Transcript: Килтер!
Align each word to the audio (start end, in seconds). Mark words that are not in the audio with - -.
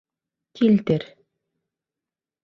Килтер! 0.59 1.05